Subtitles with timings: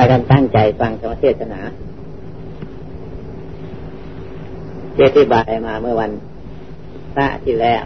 [0.00, 1.60] ากันตั้งใจฟังธรรมเทศนา
[4.96, 6.10] เอธิบายมาเมื่อวัน
[7.14, 7.84] พระที่แล้ว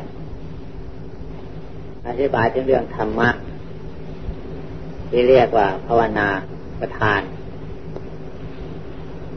[2.08, 3.28] อธิบายถึงเรื่องธรรมะ
[5.10, 6.28] ที่เรียกว่าภาวนา
[6.80, 7.20] ประทาน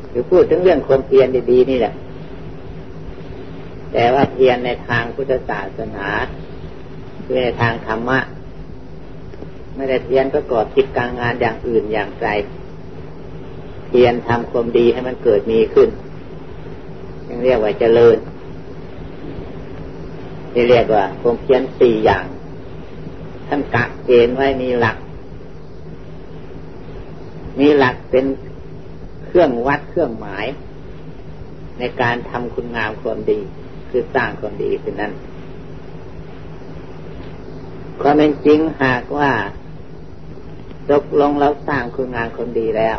[0.10, 1.94] หรือพูดถึงเรื่องความเพียรดีๆนี่แหละ
[3.94, 6.08] แต่ว่าเพียรในทางพุทธศาสนา
[7.26, 8.20] คือในทางธรรมะ
[9.76, 12.30] ไม่ได้เพียรประกอบกิจการงานอย่างอื่นอย่างไกล
[13.96, 15.90] พียรทำความดีให้มันเกิดมีขึ้น
[17.28, 18.18] ยังเรียกว่าเจริญ
[20.52, 22.26] ที่เรียกว่าความเพียรสี่อย่าง
[23.48, 24.98] ท่านกะเกณฑ์ไว้มีหลัก
[27.60, 28.26] มีหลักเป็น
[29.26, 30.46] เครื่องวัดเครื่องหมาย
[31.80, 33.40] ในการทำคุณงามความดี
[33.90, 35.12] คือสร้างความดีคือนั้น
[38.02, 39.32] ความเป็นจริงหากว่า
[40.92, 42.98] ตกลงเราสร้างคุณงามความดีแล้ว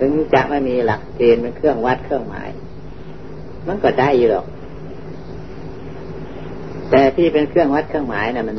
[0.00, 2.48] ถึงจะไม่มีหลักเกณฑ์เป็นเครื่องวัดเครื่องหมาย
[3.68, 4.46] มันก็ได้อยู่หรอก
[6.90, 8.58] แต่ที่เป็นเครื่องวัดเครื่องหมายนะ่ะ มัน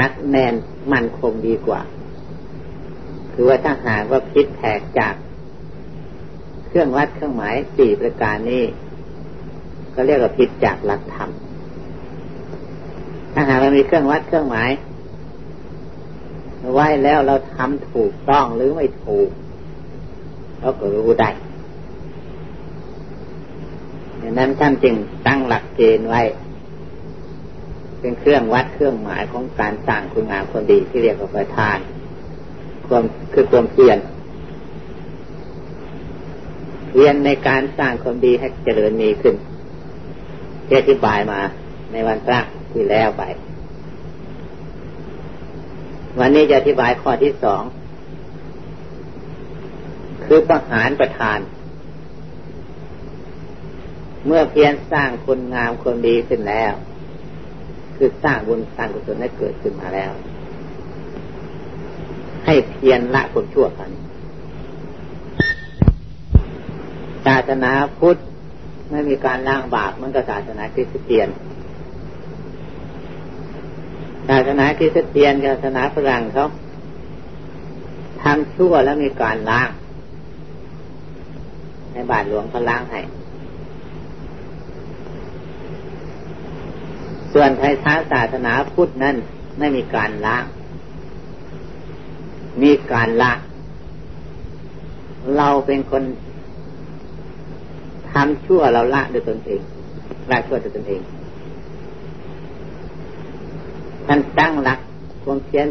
[0.00, 0.54] นักแน่น
[0.92, 1.80] มั่นคงดีกว่า
[3.32, 5.14] คือว่าถ้าหากว่าพิษแผกจาก
[6.66, 8.64] เครื่องวัดเครื่องหมายสี่ประการนี้
[9.94, 11.30] ก็เรียกว่าพิษจากหลักธรรม
[13.32, 14.70] ถ้าหากเรามีเครื่องวัดเครื่องหมาย
[16.72, 19.28] ไว้แล้วเราทำถูกต้องหรือไม่ถูก
[20.60, 21.30] เราก็รู้ได้
[24.20, 24.94] ดังนั้นท่านจึง
[25.26, 26.22] ตั้งหลักเกณฑ์ไว้
[28.00, 31.78] เป็นเครื่องวัดเครื่องหมายของการสร้างคุณงามคนดีที่เรียกว่าประทาน
[32.86, 33.98] ความคือความเพียร
[36.88, 39.34] เพียรในการสร้างความดีให้เจริญมีขึ้น
[40.66, 41.40] ที่อธิบายมา
[41.92, 42.40] ในวันพระ
[42.72, 43.22] ที่แล้วไป
[46.18, 47.62] วันนี้จะอธิบายข้อที่สอง
[50.24, 51.38] คือประหารประทาน
[54.26, 56.72] เมื่อเพียรสร้างคุณงามคนดีขึ้นแล้ว
[57.96, 60.12] คือสร้างบุญสร้างกุศลให้เกิดขึ้นมาแล้ว
[62.46, 63.90] ให้เพียรละคนชั่วกัน
[67.26, 68.16] ศาสนาพุทธ
[68.90, 71.28] ไม่มีการล้างบาปมันก็ศาสนาคริสเตียน
[74.28, 76.44] ศาสนาคริสเตียนศาสนาฝรั่งเขา
[78.22, 79.70] ทำชั่วแล้วมีการล้าง
[81.92, 83.00] ในบาทหลวงเขาล้างให้
[87.32, 89.16] ส่วนไทยช้าศาสนาพุทธนั้น
[89.58, 90.36] ไม่มีการละ
[92.62, 93.32] มีการละ
[95.36, 96.02] เราเป็นคน
[98.12, 99.60] ทำชั่วเราละด้วยตนเอง
[100.30, 101.00] ละชั่วด้วยตนเอง
[104.06, 104.78] ท่านตั้งหลัก
[105.24, 105.66] ความเพียร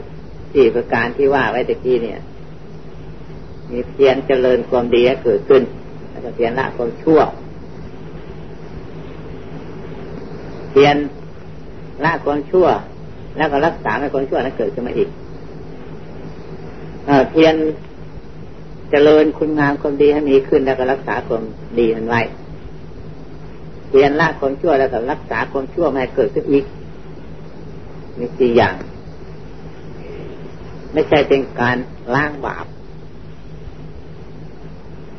[0.53, 2.19] สี่ประการที่ว่าไว้ตะกี้เนี่ย
[3.71, 5.61] มีเพียรเจริญความดีให้เกิดขึ้น
[6.09, 7.19] แล้วก็เพียรละความชั่ว
[10.71, 10.95] เพียร
[12.03, 12.67] ละความชั่ว
[13.37, 15.09] แล้วก็รักษาไม่ความชั่วนั้นเกิดขึ้นมาอีก
[17.31, 17.55] เพียร
[18.91, 21.43] เจริญคุณงามความดีให้มีขึ้น แล้วก็รักษาความ
[21.79, 22.21] ดีนั้นไว้
[23.89, 26.65] เพียรละความชั่วแล้วก็รักษาความชั่วไม่ให้เกิดขึ้นอีก
[28.17, 28.75] มีสี่อย่าง
[30.93, 31.77] ไม่ใช่เป็นการ
[32.15, 32.65] ล้างบาป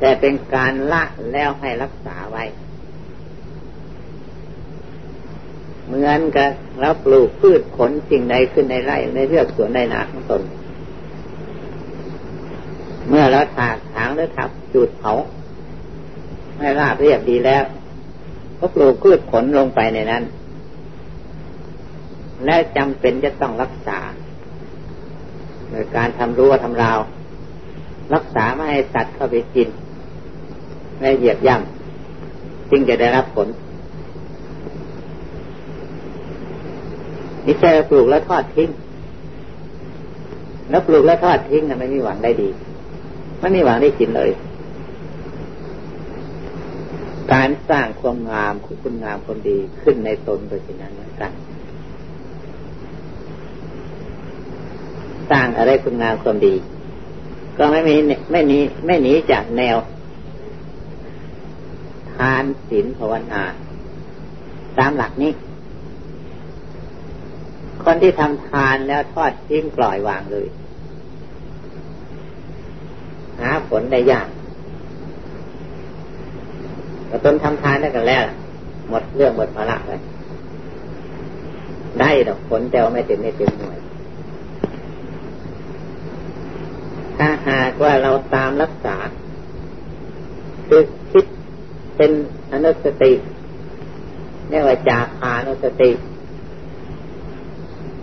[0.01, 2.45] แต่เป็นการละแล้วให้รักษาไว้
[5.87, 6.51] เหมือนกับ
[6.81, 10.43] เราปลูกพืชผลสิ่งใดขึ้นในไร่ในเรือกสวนในนาของตน
[13.09, 15.13] เมื่อเราถากถางหรือทับจุดเผา
[16.59, 17.65] ให้ราบเรียบดีแล้ว
[18.59, 20.23] ก็ปลูกพืชผลลงไปในนั้น
[22.45, 23.99] และจำเป็นจะต้องรักษา
[25.71, 26.99] โดยการทำรั้วทำราว
[28.15, 29.69] รักษาไม่ให้สัตว์เข้าไปกิน
[30.99, 33.49] ไม่เหยียบย่ำจึงจะได้รับผล
[37.45, 38.71] นี่แค่ปลูกแล้วทอดทิ้ง
[40.71, 42.49] แล้วปลูกแล้วทอดทิ้งนะไม่มีหวังได้ดี
[43.41, 44.31] ไม่มีหวังได้กินเลย
[47.33, 51.33] การสร้างความงามคุณงามความดีขึ้นในตนโดยสิ่งนั้นเหมือนกัน
[55.31, 56.55] สร้างอะไรคุณงามความดี
[57.59, 57.97] ก็ไม่มี
[58.31, 59.77] ไม่หนีไม่หนีจากแนว
[62.15, 63.43] ทานศีลภาวนา
[64.79, 65.33] ตามหลักนี้
[67.83, 70.47] คนที่ทำทานแล้วทอดทิ้งปล่อยวางเลย
[73.41, 74.29] หาผลได้ยาก
[77.07, 78.23] แต่ตนทำทานได้กันแล้ว
[78.91, 80.01] หมดเรื่องหมดภาระเลย
[82.01, 83.79] ได้ดอกผลแต่ว่าไม่เต็มไม่เต็มหน่วย
[87.19, 88.97] ถ้าหากว่าเราตามรักษา
[90.69, 90.83] คือ
[91.13, 91.25] คิด
[91.97, 92.11] เป็น
[92.53, 93.13] อนุสติ
[94.49, 95.91] เรียกว่าจาคานุสติ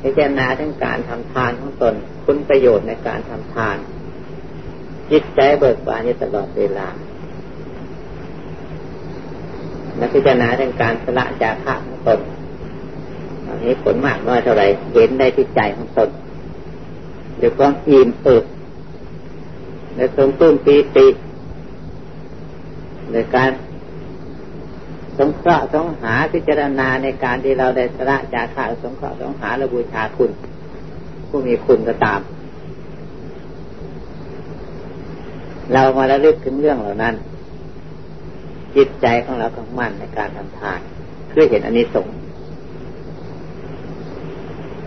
[0.02, 1.94] พิจารณาถึงการทำทานของตน
[2.26, 3.78] คุณประโยชน์ในการทำทาน
[5.12, 6.88] จิตใจเบิกบานอยู่ตลอดเวลา
[9.98, 12.20] และพิจารณาถึงการสละจาคะของตน
[13.46, 14.64] อันนี้ผลมากน้อยเท่าไร
[14.94, 16.10] เห็นได้ที่ใจของตน
[17.38, 18.44] หรือความอิ่มเอิบ
[19.96, 21.08] ในสมตุ้มปีติ
[23.12, 23.52] ในการ
[25.18, 30.32] สงเคราะห์สงหาพิจารณาในการที่เราได้สละจาคะสงเคราะห์สงหาและบูชาคุณ
[31.30, 32.22] ผู้มีคุณก็ตาม
[35.74, 37.16] เรามาระลึกถึงเรื่องเหล่านั้น
[38.76, 40.80] จิตใจของเราต้องมั่นในการทำทาน
[41.30, 42.08] เพื่อเห็นอันนี้สง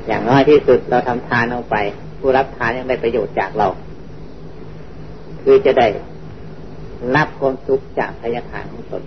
[0.07, 1.77] อย่างน้อยที่สุดเราทำทานลงไป
[2.19, 3.69] ผู้รับทานยังได้ประโยชน์จากเรา
[5.45, 5.89] คือจะได้
[7.17, 9.03] รับความสุขจากพยาทานของตน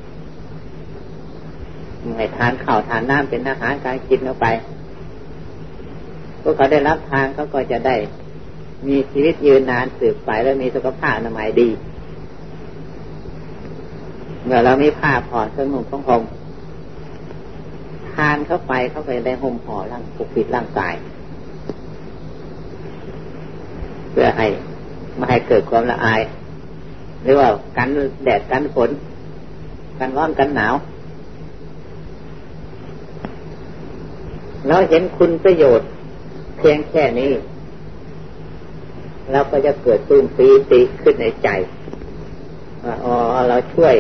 [2.18, 4.48] ให้ทานข้าวทานน้ำเป็นอาหารการกินออกไป
[6.42, 7.96] พวกเขาได้รับทานเขาก็จะได้
[8.88, 11.70] มีชีวิตยืนนานสืบไปและมีสุขภาพอนามัยดี
[14.46, 16.22] เมื่อเรามีผ้าผ่อนเครื่องนุ่งของผม
[18.14, 20.94] ทานเข้าไปเข้าไปได้ห่มห่อร่างปกปิดร่างกาย
[24.12, 24.48] เพื่อให้
[25.18, 26.22] ไม่ให้เกิดความละอาย
[27.24, 27.90] หรือว่ากัน
[28.24, 28.90] แดดกันฝน
[30.00, 30.76] กันร้อนกันหนาว
[34.68, 35.88] เราเห็นคุณประโยชน์
[36.58, 37.32] เพียงแค่นี้
[39.32, 41.50] เราก็จะเกิดตื้นปีติขึ้นในใจ
[42.86, 43.14] ว่าอ๋อ
[43.50, 43.96] เราช่วย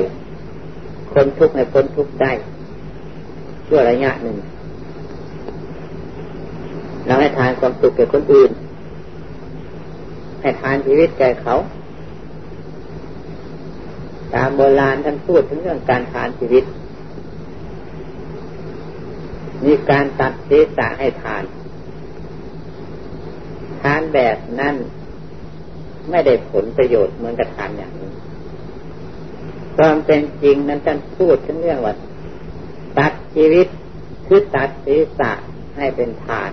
[1.13, 2.31] คนทุกข์ในพ้นทุกข์ได้
[3.67, 4.37] ช่วยระยะหนึ่ง
[7.05, 8.51] เราให้ทานความสุขแก่คนอื่น
[10.41, 11.55] ให้ทานชีวิตแก่เขา
[14.33, 16.63] ตามโบราณท่านพูดถึงเรื่องการทานชีวิต
[19.65, 21.43] มีการตัดศีรษะให้ทาน
[23.81, 24.75] ทานแบบนั้น
[26.09, 28.09] ไม่ได้ผลประโยชน์เหมือนกับทานอย่างนี้
[29.77, 31.95] ความเป็นจริงนั้นท่านพูดถึงเรื่องว่า
[32.97, 33.67] ตัดชีวิต
[34.27, 35.31] คือตัดศีรษะ
[35.77, 36.51] ให้เป็นทาน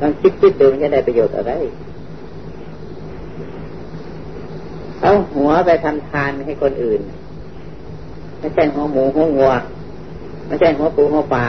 [0.00, 1.52] ลองคิดคิดดูมันจะได้ประโยชน์อะไร
[5.02, 7.00] เอาหัวไปทำทานให้คนอื่น
[8.38, 9.52] ไม่ใช่หัวหมูหัวงัว
[10.46, 11.44] ไม่ใช่หัวปูหัวปลา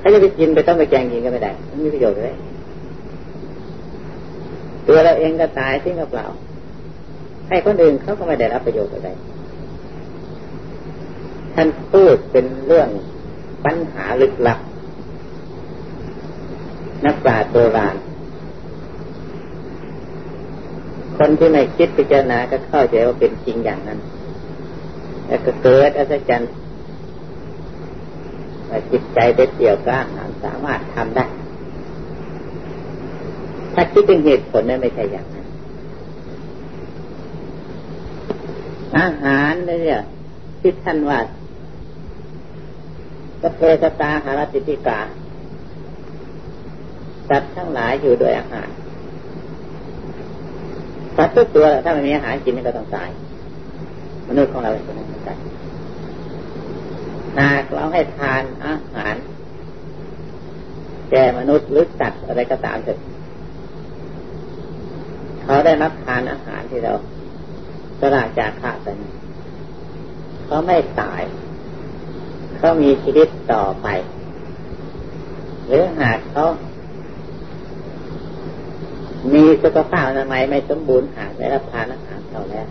[0.00, 2.34] ถ้าจะไปกินไปต้องไปแกงกินก็ไม่ได้มันมีประโยชน์เลย
[4.86, 6.26] ตัวเราเองก็ตายทิ้งกับเปล่า
[7.48, 9.10] ให้คนอื่นเขาก็ไม่ได้รับประโยชน์อะไร
[11.54, 12.88] ท่านพูดเป็นเรื่อง
[13.64, 14.58] ปัญหาลึกลับ
[17.04, 17.96] นักปราชญ์โบราณ
[21.16, 23.98] คนที่ไม่คิดพิจารณาก็เข้าใจว่าเป็นจริงอย่างนั้น
[25.26, 26.50] แล้วก็เกิดอัศจรรย์
[28.90, 31.24] จิตใจเด็ดเดี่ยวกล้าหาญสามารถทำได้
[33.74, 35.46] ถ้าคิดเป็นเหตุผลนั้นไม่ใช่อย่างนั้น
[38.98, 40.00] อาหารเนี่ย
[40.60, 41.18] ที่ท่านว่า
[43.42, 45.00] สเพสตาหารติติกา
[47.28, 48.68] สัตว์ทั้งหลายอยู่โดยอาหาร
[51.16, 53.08] สัตว์ทุกตัวถ้าไม่มีอาหารกินมันก็ต้องตาย
[54.28, 55.38] มนุษย์ของเราเป็นคนนั้นกัน
[57.38, 59.14] หากเราให้ทานอาหาร
[61.10, 62.98] แก่มนุษย์หรือสัตว์อะไรก็ตามเถอะ
[65.42, 66.92] เขาได้รับทานอาหารที่เรา
[68.00, 68.88] สละจากข้าไป
[70.46, 71.22] เขาไม่ตาย
[72.56, 73.88] เขามีชีวิตต่อไป
[75.66, 76.44] หรือหากเขา
[79.34, 82.66] มีสุขภาพอนามัยไม่สมบูรณ์หากได้รับทานอาหารเขาแล้ว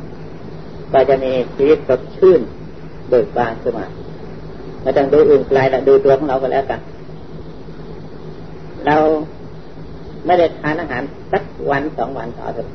[0.93, 2.41] ก็จะมีชีวิตสดชื่น
[3.09, 3.87] เบิกบานขึ้นมา
[4.81, 6.79] ไม่ต้องดูอื่นไกลละดูตัวของเราก็แล้วกัน
[8.85, 8.97] เรา
[10.25, 12.67] ไม่ได้ทานอาหารสักวันสองวันต่อเถอะ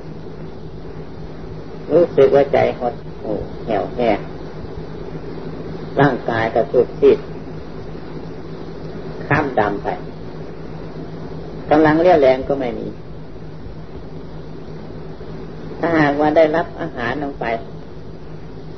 [1.93, 3.33] รู้สึกว่าใจหดหู
[3.65, 4.19] เหี่ยวแห้ง
[6.01, 7.19] ร่างกายกระสุดซีด
[9.27, 9.89] ข้ามดำไป
[11.71, 12.87] กำลังเรียวแรงก็ไม่มี
[15.81, 17.45] ถ้าหากว่าได้รับอาหารลงไป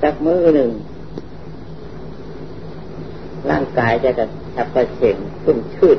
[0.02, 0.70] สักมือหนึ่ง
[3.50, 5.98] ร่างกายจะกระชับกระเฉงชุ่มชืด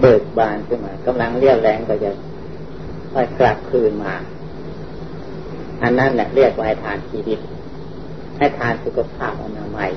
[0.00, 2.10] เบิกบานขึ้นมากำลังเรียวแรงก็จะ
[3.12, 4.14] ค่อยกลับคืนมา
[5.82, 7.38] อันนั้นแหละเรียกว่าให้ทานชีวิต
[8.38, 9.90] ให้ทานสุขภาพอนามัย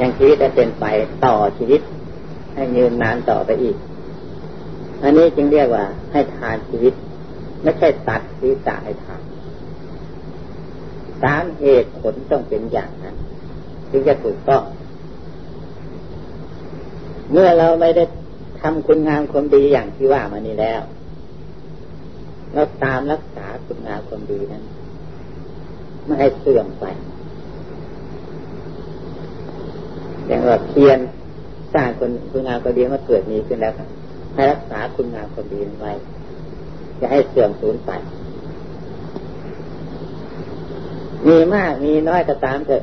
[0.00, 0.84] ยังชีวิตจะเป็นไป
[1.24, 1.80] ต่อชีวิต
[2.54, 3.76] ให้ยืนนานต่อไปอีก
[5.02, 6.94] อันนี้จึงเรียกว่าให้ทานชีวิต
[7.64, 9.22] ไม่ใช่ตัดศีรษะให้ทาน
[11.24, 13.16] ตามเหตุผลต้องเป็นอย่างนั้น
[13.90, 14.62] จึงจะถูกต้อง
[17.32, 18.04] เมื่อเราไม่ได้
[18.60, 20.82] ทำคุณงามความดีอย่างที่ว่ามานี้แล้ว
[22.52, 24.62] เราตามรักษาคุณงามความดีนั้น
[26.04, 26.84] ไม่ให้เสื่อมไป
[30.26, 30.98] อย่างว่าเพียร
[31.74, 33.72] สร้างคนคุณงามความดีมาเกิดมีขึ้นแล้ว
[34.34, 35.92] ให้รักษาคุณงามความดีไว้
[37.00, 37.90] จะให้เสื่อมสูญไป
[41.28, 42.82] มีมากมีน้อยก็ตามเถอะ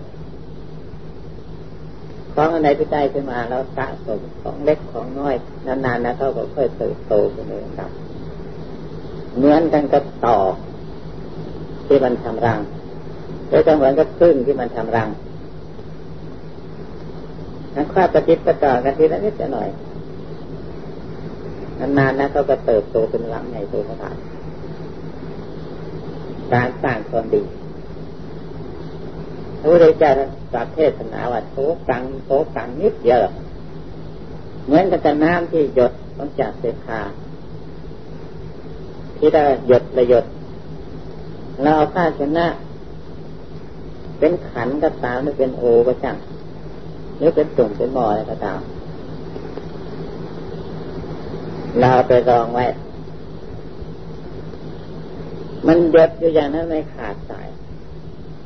[2.34, 5.36] ของอันไหนที่ได้ขึ้นมาเราสะสมของเล็กของน้อย
[5.68, 7.92] นานๆนะเขาก็ค่อยเติบโตขึ้นเลยครับ
[9.38, 10.38] เหมือนกันกับต่อ
[11.88, 12.60] ที่มันทำรัง
[13.48, 15.10] หรือก็เหมือนกับพึ่งที่มันทำรัง
[17.76, 19.70] นั้นข้าปฏิบัติต่อกันทีละนิดหน่อย
[21.82, 24.16] นานๆนะเขาก็เติบโตเป็นรังใหญ่โตขนาด
[26.54, 27.42] การสร้างความดี
[29.60, 30.12] พระพุทธเจ้า
[30.54, 31.60] ตรัสเทศนาว่าโต
[31.90, 33.20] กังโตกังนิดเดียว
[34.66, 37.02] เหมือนกับน้ำที่หยดต้องจากเสคา
[39.18, 40.26] ที่ได้หยดระหยด
[41.62, 42.48] เราเอาผ้าชนะ
[44.20, 46.18] เป็นขันก็ตามหรือเป็นโอก็ช่าง
[47.18, 48.60] หรือเป็นตุ่มเป็นบ่ออะไรก็ตาม
[51.80, 52.66] เราไปรองไว้
[55.68, 57.48] มันหยดอยู่อย่างนั้นไม่ขาดสาย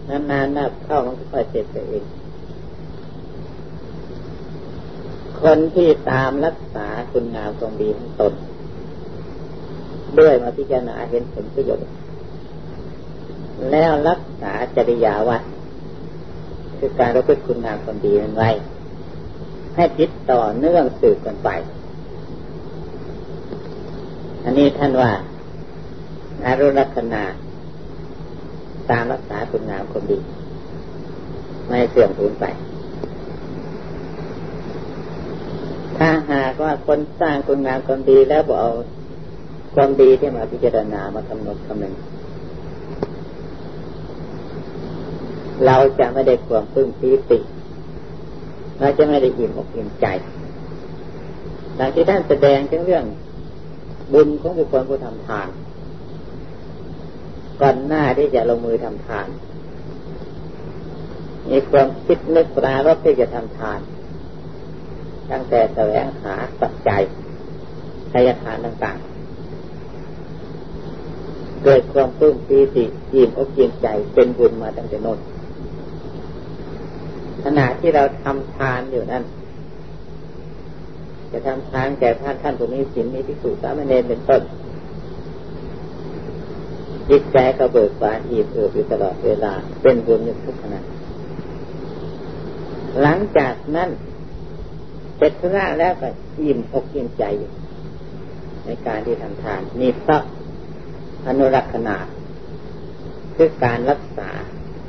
[0.10, 2.06] นานๆนับเข้ามันก็ค่อยเสร็จไปเอง
[5.42, 8.34] คนที่ตามรักษาคุณงามตรงดีของตน
[10.20, 11.84] ด้วยมาพิจารณาเห็นผลประโยชน์
[13.72, 15.42] แล้วรักษาจริยาวัด
[16.78, 18.50] คือการรักษาคุณงามความดีนั้นไว้
[19.76, 21.50] ให้ติดต่อเนื่องสืบกันไป
[24.46, 25.12] อันนี้ท่านว่า
[26.46, 27.24] อารุณคณา
[28.90, 30.18] ตามรักษาคุณงามความดี
[31.68, 32.46] ไม่เสื่อมสูญไป
[35.98, 38.72] ถ้าหากว่าคนสร้างคุณงามความดีแล้วบอกเอา
[39.76, 41.94] ความดีที่มาพิจารณามากำหนดคำนึง
[45.66, 47.40] เราจะไม่ได้ความพึ่งปีติ
[48.80, 50.06] เราจะไม่ได้อิ่มอกอิ่มใจ
[51.80, 53.06] ดังที่ท่านแสดงถึงเรื่อง
[54.14, 55.48] บุญของบุคคลผู้ทำทาน
[57.62, 59.28] ก่อนหน้าที่จะลงมือทำทาน
[61.50, 63.80] มีความคิดนึกปรารบที่จะทำทาน
[65.32, 67.02] ตั้งแต่แสวงหาปัจจัย
[68.12, 69.16] ทายทานต่างๆ
[71.64, 75.20] เกิดความปลื้มปีติยิ้มอกยิ้มใจเป็นบุญมาตั้งแต่นน
[77.44, 79.24] ขณะที่เราทำทานอยู่นั้น
[81.38, 84.42] จะทำทานแก่ท่านท่านผู้มีศีลมีพิสุสามเณรเป็นต้น
[87.10, 90.82] จิตใจก็เบิกบานอิ่มเอิบอยู่ตลอดเวลา เป็นบุญอยู่ทุกขณะ
[93.02, 93.90] หลังจากนั้น
[95.18, 96.10] เสร็จธุระแล้วก็
[96.42, 97.52] อิ่มอกอิ่มใจอยู่
[98.66, 100.18] ในการที่ทำทานนี่เพรา
[101.28, 101.98] อนุรักษณา
[103.36, 104.30] คือการรักษา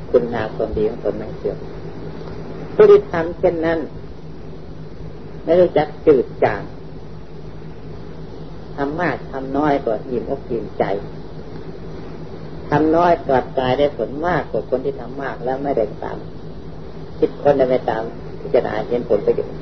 [0.09, 1.57] คุณงามความดีของตนไม่เสื่อม
[2.75, 3.79] ผู้ที่ทำเช่นนั้น
[5.47, 6.61] ไม่รู้จักจืดจาง
[8.75, 10.83] ทำมากทำน้อยก็อิ่มอกอิ่มใจ
[12.69, 16.17] ทำน้อยกลับกลายได้ผลมากกว่าคนที่ทำมากแล้วไม่ได้ตาม
[17.19, 18.03] คิดคนไม่ตาม
[18.39, 19.57] พิจารณาเห็นผลประโยชน์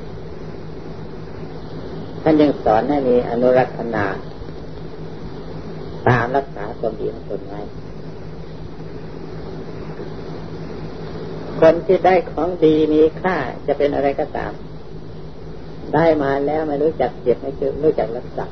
[2.22, 4.04] ท่านยังสอนให้มีอนุรักษณา
[6.08, 7.60] ตามรักษาความดีของตนไว้
[11.60, 14.52] คนที่ได้ของดีมีค่าจะเป็นอะไรก็ตาม
[15.94, 17.50] ได้มาแล้วไม่รู้จักเก็บไม่
[17.84, 18.46] รู้จักรักษา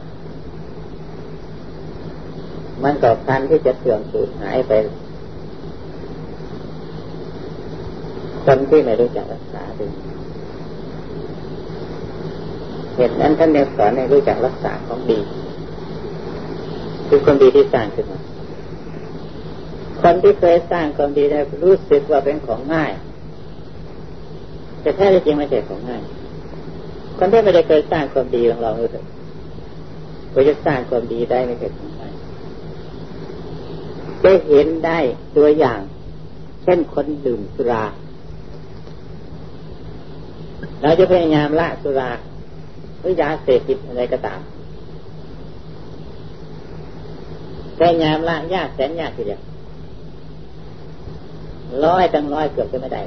[2.84, 4.72] มันก็พันที่จะเสื่อมสูญหายไป
[8.44, 9.86] คนที่ไม่รู้จักรักษาดู
[12.94, 15.18] เหตุนั้นท่านเนสอนให้รู้จักรักษาของดี
[17.08, 18.20] คือคนดีที่สร้างขึ้นมา
[20.02, 22.92] คนที่เคยสร้างความดีได้รู้สึกว่าเป็นของง่าย
[24.80, 26.02] แต่แท้จริงไม่ใช่ของง่าย
[27.18, 29.04] คนที่ไม่ได้เคยสร้างความดีลองลองดูเถอะ
[30.32, 31.90] ว่าจะสร้างความดีได้ไม่ใช่ของ
[34.24, 34.98] จะเห็นได้
[35.36, 35.80] ตัวอย่าง
[36.62, 37.84] เช่นคนดื่มสุรา
[40.82, 42.10] เราจะพยายามละสุรา
[43.00, 44.40] หรือยาเสพติดอะไรก็ตาม
[47.78, 49.40] พยายามละยากแสนยากทีเดียว
[51.84, 53.02] ร้อยตั้งร้อยเกือบจะไม่ได้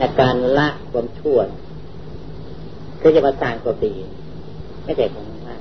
[0.00, 1.38] อาการละความชั่ว
[3.00, 3.94] คือจะมาสร้างความดี
[4.84, 5.60] ไม่ใช่ของมาก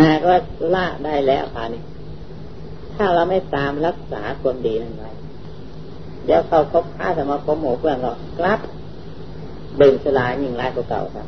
[0.00, 0.38] หากว่า
[0.74, 1.82] ละได้แล้วค่ะนี่
[2.94, 5.10] ถ้าเราไม่ตามรักษาความดีนั้นไว้
[6.24, 8.60] เดี๋ยวเขาคบค้าสมาคมหมู่เพื่อนก็กลับ
[9.76, 11.26] เบ่งสลายยิ่งร้ายกว่าเก่าครับ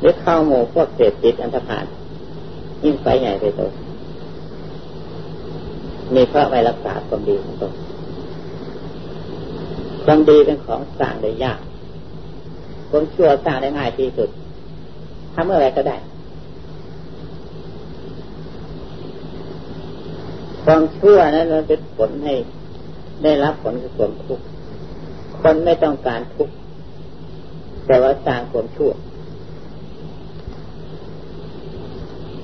[0.00, 1.84] หรือเข้าหมู่พวกเสพติดอันธพาล
[2.84, 3.60] ยิ่งไปใหญ่ไปโต
[6.14, 7.72] มีเพราะไม่รักษาความดีของตน
[10.04, 11.60] ความดีเป็นของสร้างได้ยาก
[12.90, 14.30] ความชั่วสร้างได้ง่ายที่สุด
[15.34, 15.96] ทำเมื่อไรก็ได้
[20.64, 22.34] ความชั่วนั้นมันเป็นผลให้
[23.22, 24.44] ได้รับผลคือความทุกข์
[25.40, 26.54] คนไม่ต้องการทุกข์
[27.86, 28.90] แต่ว่าสร้างความชั่ว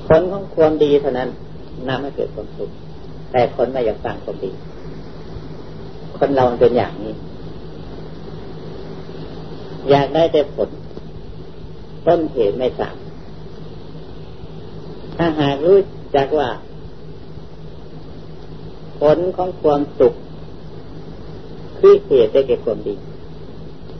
[0.06, 1.28] ผลของความดีเท่านั้น
[1.88, 2.70] นำให้เกิดความสุข
[3.30, 4.50] แต่คนไม่อยากสร้างความดี
[6.18, 7.12] คนเราเป็นอย่างนี้
[9.90, 10.68] อยากได้แต่ผล
[12.06, 12.94] ต้นเหตุไม่สร้าง
[15.16, 15.78] ถ้าหากรู้
[16.16, 16.50] จักว่า
[19.00, 20.14] ผลของความสุข
[21.78, 22.94] คือเหตุได้เกิดความดี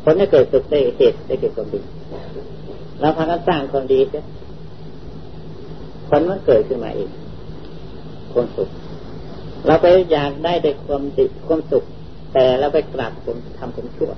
[0.03, 1.81] ผลให้เกิดสุขได้เหตุได้เกิดความดี
[3.01, 4.21] เราพากันสร้างความดีใช่
[6.09, 7.11] ผลมันเกิดขึ้นมาเอง
[8.33, 8.69] ความสุข
[9.67, 11.85] เราไปอยากได้แต่ความติความสุข
[12.33, 14.11] แต่เราไปกลับผมทำความชั่ว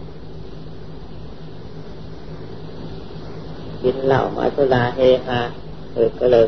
[3.82, 5.40] กินเหล้ามาสุราเฮฮา
[5.94, 6.46] เออก็เลย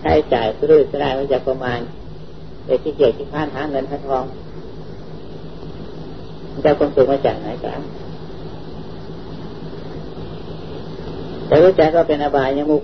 [0.00, 1.78] ใช้จ่ายซื้อจะได้มาจากประมาณ
[2.66, 4.24] เด็กที่เกียวที่ข้านหาเงินหาทอง
[6.64, 7.80] จะความสุขมาจากไหนกัน
[11.46, 12.82] แต่รู้จักก็เป็นอบายยมุก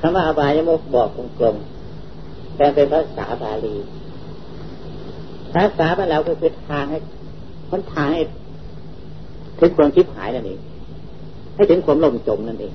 [0.00, 1.08] คำว่าอบายมุกบอก
[1.38, 1.79] กลมๆ
[2.60, 3.76] แต่เป็นภาษาบาลี
[5.54, 6.98] ภาษาบาลีก็คือทางให้
[7.70, 8.22] คนทางให้
[9.58, 10.58] ถึงความคิดหายนั่นเอง
[11.54, 12.74] ให้ถึงความล่มจมนั่นเอง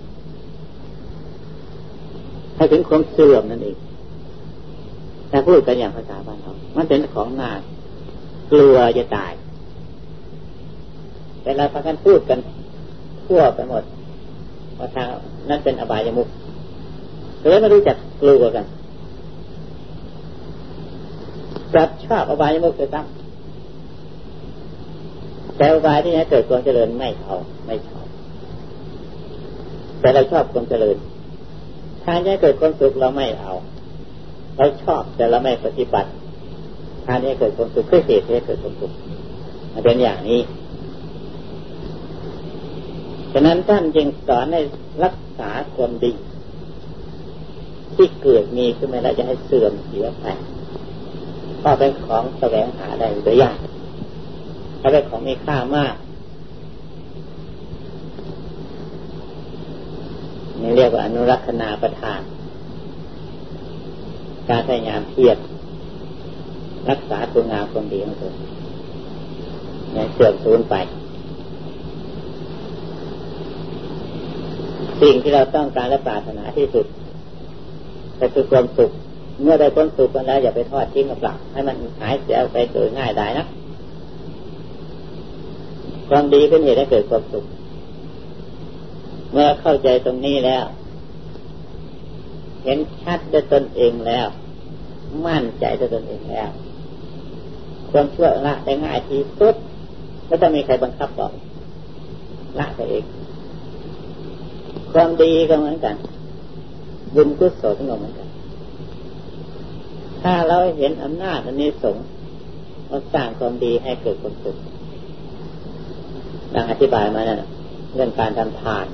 [2.58, 3.78] ให้ถึงความเสื่อมนั่นเอง
[5.30, 7.52] แต่พูดกันอย่างภาษาบ้านเรา มันเป็นของหนา
[8.52, 9.34] กลัวจะตาย
[11.42, 12.40] แต่เราพากันพูดกัน
[13.26, 13.84] ทั่วไปหมด
[14.78, 15.08] ว่าทาง
[15.50, 16.28] นั้นเป็นอบายมุก
[17.40, 18.66] เลยไม่รู้จักกลัวกัน
[21.76, 23.08] กลับชอบอบายมุกไปตั้ง
[25.58, 27.36] แต่อบายที่นี้เกิดความเจริญไม่เอา
[27.66, 28.08] ไม่ชอบ
[30.00, 30.98] แต่เราชอบความเจริญ
[32.04, 33.54] ทางนี้เกิดความสุขเราไม่เอา
[34.58, 36.10] เราชอบแต่เราไม่ปฏิบัติ
[37.06, 38.92] ทางนี้เกิดความสุขเพื่อเหตุให้เกิดความสุข
[39.74, 40.40] มันเป็นอย่างนี้
[43.32, 44.62] ฉะนั้นท่านจึงสอนให้
[45.04, 46.12] รักษาความดี
[47.96, 50.26] ที่เกิดมีขึ้นมาแล้วจะให้เสื่อมเสียไป
[51.68, 53.58] ก็เป็นของแสวงหาได้โดยยาก
[54.82, 55.96] ถ้าเป็นของมีค่ามาก
[60.62, 62.22] นี่เรียกว่าอนุรักษณาประทาน
[64.50, 65.38] การพยายามเพียร
[66.90, 68.32] รักษาตัวงามคนดีของตัว
[69.94, 70.76] เนี่เสื่อมสูญไป
[75.02, 76.86] สิ่งที่เราต้องการและปรารถนาที่สุด
[78.18, 78.92] แต่คือความสุข
[79.42, 83.46] เมื่อได้ความสุขกันแล้วอย่าไปทอดทิ้งกับหลักให้มันหายเสียไปโดยง่ายได้นะ
[86.10, 87.46] ความดีเป็นเหตุให้เกิดความสุข
[89.32, 90.66] เมื่อเข้าใจตรงนี้แล้ว
[92.64, 94.28] เห็นชัดด้วยตนเองแล้ว
[95.26, 96.50] มั่นใจด้วยตนเองแล้ว
[97.92, 99.56] ความชั่วละได้ง่ายที่สุด
[100.28, 101.32] ไม่ต้องมีใครบังคับบอก
[102.60, 103.04] ละตัวเอง
[104.94, 105.96] ความดีก็เหมือนกัน
[107.16, 108.25] บุญกุศลก็เหมือนกัน
[110.26, 111.98] ถ้าเราเห็นอำนาจอันนี้สง
[112.88, 114.56] เราสร้างความดีให้เกิดความสุข
[116.54, 117.42] ดังอธิบายมานั่น
[117.96, 118.86] เรื่องการทำทาน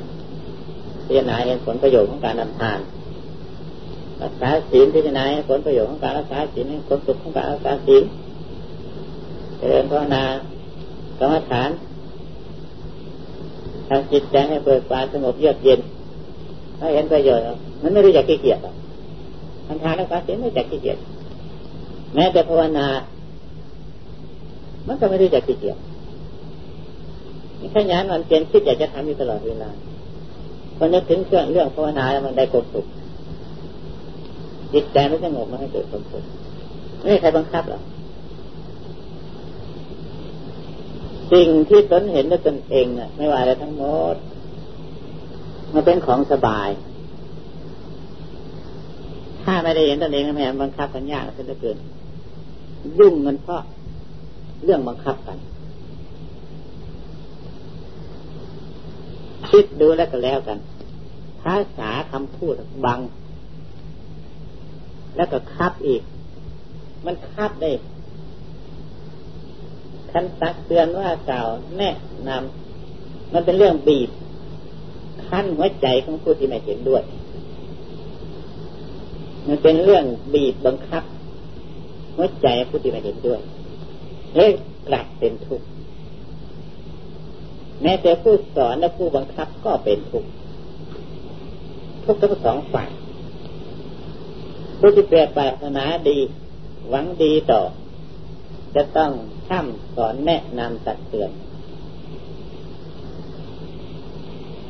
[1.06, 2.80] พิจารณาเห็นผลประโยชน์ของการทำทาน
[4.22, 8.04] รักษาศีลพิจารณาเห็นผลประโยชน์ของการรักษาศีลเห็นผลสุขของการรักษาศีล
[9.58, 10.24] เจริญภาวนา
[11.20, 11.70] กรรมฐาน
[13.88, 15.80] ทำจิตใจให้เปิดปานสงบเยือกเย็น
[16.80, 17.44] ถ้าเห็นประโยชน์
[17.82, 18.76] มันไม่รู้จักขี้เกียจหรอก
[19.68, 20.98] ทำทานรักษาศีลไม่จักขี้เกียจ
[22.16, 22.88] แม้แต่ภาวนา
[24.88, 25.78] มันก็ไม่รู้จักขี้เกียจ
[27.74, 29.70] ขยันมันเปลี่ยนคิดอยากจะทำอยู่ตลอดเวลา
[30.78, 32.86] พอนึกถึงเรื่องเรื่องภาวนาแล้วมันได้ความสุข
[34.74, 36.24] จิตใจไม่สงบมันให้เกิดความสุข
[37.00, 37.82] ไม่มีใครบังคับหรอก
[41.34, 44.16] สิ่งที่ตนเห็นด้วยตนเองน่ะ ไม่ว่าอะไรทั้งหมด
[45.74, 46.70] มันเป็นของสบาย
[49.44, 51.78] ถ้าไม่ได้เห็นตนเองแม่บังคับกันยากเสียเกิน
[53.00, 53.64] ยุ่งเงินเพราะ
[54.64, 55.38] เรื่องบังคับกัน
[59.50, 60.58] คิดดูแล้วก็แล้วกัน
[61.42, 62.54] ภาษาคำพูด
[62.86, 63.00] บัง
[65.16, 66.02] แล้วก็คับอีก
[67.06, 67.72] มันคับได้
[70.12, 71.96] คันตักเตือนว่ากล่าวแนะ
[72.28, 74.10] นำมันเป็นเรื่องบีบ
[75.28, 77.04] ขั้นหัวใจของผู้ที่ไม่เห็นด้วย
[79.48, 81.04] มันเป็นเรื่องบีบบังคับ
[82.22, 83.40] หัวใจผู้ที่ไม่เห็นด้วย
[84.36, 84.52] เฮ้ย
[84.88, 85.68] กลับเป็นทุกข์
[87.82, 90.30] แม้แต่ผู้สอนและผู้บังคับก็เป็นทุกข์
[92.06, 92.90] ทุกข์ทั้งสองฝ่าย
[94.80, 96.18] ผู้ที่เปรียบปรารถนาดี
[96.90, 97.62] หวังดีต่อ
[98.76, 99.12] จะต้อง
[99.48, 101.32] ข้ามสอนแนะนำตักเตือน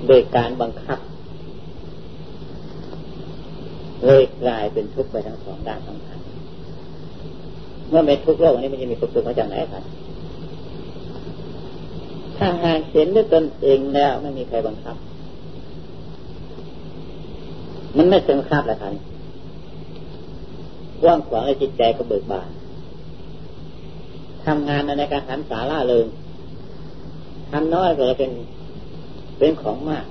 [0.08, 1.00] โดยการบังคับ
[4.06, 6.21] เลยกลายเป็นทุกข์ไปทั้งสองด้านทั้งทาง
[7.92, 9.84] เมื่อไม่ทุกข์โลกนี้มันจะมีความสุขมาจากไหนครับ
[12.38, 14.96] ถ้าหากเห็นด้วยตนเองแล้วไม่มีใครบังคับ
[17.98, 18.94] มันไม่เป็นบังคับแล้วครับ
[21.06, 22.50] ว่างขวางในจิตใจก็เบิกบาน
[24.46, 26.04] ทำงานในการหันสาล่าเลย
[27.52, 28.32] ทำน้อยก็เลยเป็น
[29.40, 30.06] เป็นของมาก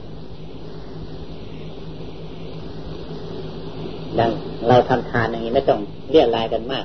[4.18, 4.30] ดัง
[4.68, 5.80] เราทำทานอย่างนี้ไม่ต้อง
[6.12, 6.84] เรียกรายกันมาก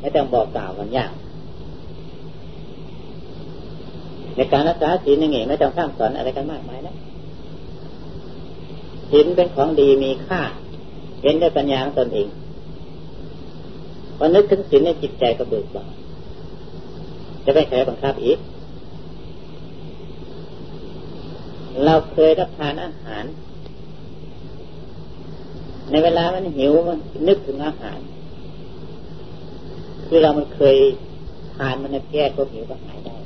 [0.00, 1.12] ไม่ต้องบอกกล่าวกันยาก
[4.36, 6.94] ในการรักษาศีลอย่างนี้ไม่ต้องสร้างสอนอะไรกันมากมายนะ
[9.10, 10.40] ศีลเป็นของดีมีค่า
[11.22, 12.28] เห็นด้วยปัญญาของตนเอง
[14.16, 15.92] พอนึกถึงศีลในจิตใจก็เบิกบาน
[17.44, 18.38] จะไม่ใครบังคับอีก
[21.84, 23.24] เราเคยรับทานอาหาร
[25.90, 27.98] ในเวลามันหิวมันนึกถึงอาหาร
[30.12, 30.76] คือเรามันเคย
[31.56, 33.16] ทานมันแก้ก็หิวก็หายได้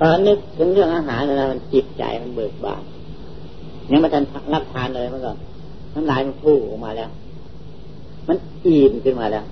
[0.04, 2.82] อนนึกถึงเรื่องอาหารแล้วมันจิตใจมันเบิกบาน
[3.90, 5.36] ยังมาทันรับทานเลยมื่อก่อน
[5.94, 7.10] น้ำลายมันพุ่งออกมาแล้ว
[8.28, 9.44] มันอิ่มขึ้นมาแล้ว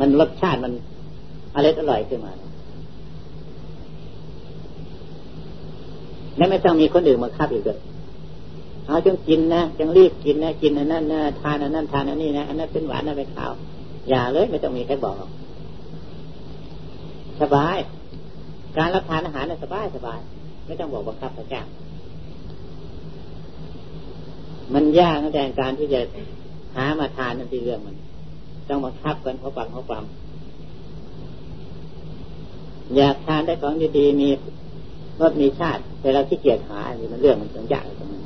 [0.00, 0.72] มันรสชาติมัน
[1.54, 2.32] อร่อยอร่อยขึ้นมา
[6.36, 7.78] แล้วไม่ต้องมีคนอื่นมาคับอีกเลย
[8.90, 13.52] เอาจงกินนะจงรีบกินนะกินอันนั้นนะทานอันนั้นทานอันนี้นะอันนั้นเป็นหวานอันนั้นเป็นขาว
[14.08, 15.14] อย่าเลยไม่ต้องมีใครบอก
[17.40, 17.76] สบาย
[18.76, 20.18] การรับทานอาหารน่ะสบายสบาย
[20.66, 21.62] ไม่ต้องบอกบังคับพระเจ้า
[24.74, 25.26] มันยากใน
[25.60, 26.00] การที่จะ
[26.76, 27.94] หามาทานนั่นที่เรื่องมัน
[28.68, 30.02] ต้องมาคับกันเขาะฟังเขาะฟัง
[32.96, 34.28] อยากทานได้ของดีๆมี
[35.20, 38.19] รสมีชาติ แต่เราขี้เกียจหาอันนี้มันเรื่องมันต้องยากตรงนั้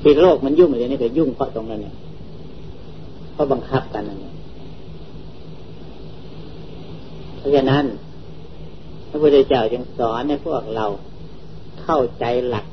[0.00, 1.94] นที่โลกมันยุ่งเลยนี่ก็ยุ่งเพราะตรงนั้นเนี่ย
[3.32, 4.34] เพราะบังคับกันนั่นเอง
[7.38, 7.84] เพราะฉะนั้น
[9.08, 10.86] พระพุทธเจ้าจึงสอนให้พวกเรา
[11.82, 12.66] เข้าใจหลัก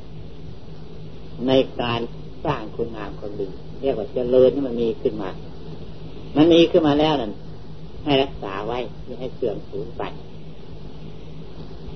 [1.47, 1.99] ในการ
[2.45, 3.47] สร้างคุณงามความดี
[3.81, 5.29] เรียกว่าเจริญนี่มันมีขึ้นมา
[6.37, 7.31] มันมีขึ้นมาแล้วนั่น
[8.05, 10.03] ให้รักษาไว้ไม่ให้เสื่อมสูญไป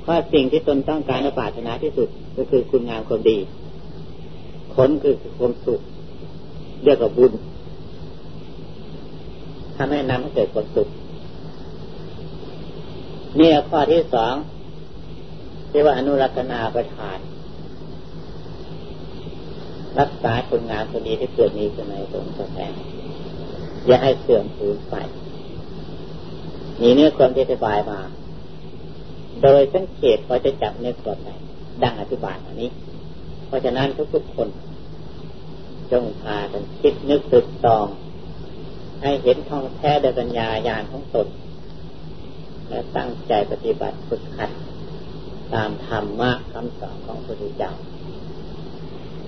[0.02, 3.38] เพราะสิ่งที่ตนต้องการปรารถนาที่สุดก็คือคุณงามความดี
[4.76, 5.82] ผลคือความสุข
[6.84, 7.32] เรียกว่าบุญ
[9.76, 10.88] ทำให้นำให้เกิดความสุข
[13.38, 14.36] เนี่ยข้อที่สอง
[15.72, 17.18] ที่ว่าอนุรักษณาประทาน
[20.00, 22.74] รักษาคุณงามความดีที่เกิดมีขึ้นในตนตัวแทน
[23.88, 24.96] อย่าให้เสื่อมสูญไป
[26.82, 28.00] มีเนื้อความที่อธิบายมา
[29.42, 31.36] โดยสังเกตพอจะจับเนื้อความได้
[31.84, 32.70] ดังอธิบายอันนี้
[33.52, 34.50] เพราะฉะนั้นทุกๆคน
[35.92, 37.86] จงพากันคิดนึกตึกตอง
[39.02, 41.28] ให้เห็นท่องแท้โดยปัญญาญาณของตน
[42.70, 44.52] และตั้งใจปฏิบัติฝึกหัด
[45.54, 47.72] ตามธรรมะคำสอนของพระพุทธเจ้า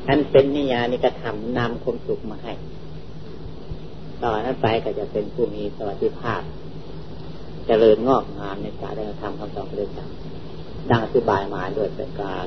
[0.07, 2.53] อันเป็นนิยานิกระทำนำความสุขมาให้
[4.23, 6.45] ต่อนนั้นไปก็จะเป็นผู้มีสวัสดิภาพจ
[7.67, 10.07] เจริญงอกงามในสายธรรมคำสอนพระเจ้า
[10.89, 12.45] ดังอธิบายมาด้วยเป็นการ